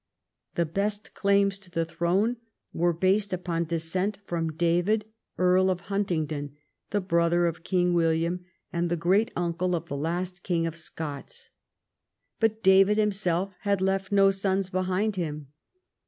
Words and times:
The 0.55 0.65
best 0.65 1.13
claims 1.13 1.59
to 1.59 1.69
the 1.69 1.85
throne 1.85 2.37
were 2.73 2.91
based 2.91 3.33
upon 3.33 3.65
descent 3.65 4.17
from 4.25 4.51
David, 4.57 5.05
Earl 5.37 5.69
of 5.69 5.81
Huntingdon, 5.91 6.53
the 6.89 6.99
brother 7.01 7.45
of 7.45 7.63
King 7.63 7.93
William, 7.93 8.43
and 8.73 8.89
the 8.89 8.97
great 8.97 9.29
uncle 9.35 9.75
of 9.75 9.89
the 9.89 9.95
last 9.95 10.41
King 10.41 10.65
of 10.65 10.75
Scots. 10.75 11.51
But 12.39 12.63
David 12.63 12.97
himself 12.97 13.53
had 13.59 13.79
left 13.79 14.11
no 14.11 14.31
sons 14.31 14.71
behind 14.71 15.17
him. 15.17 15.49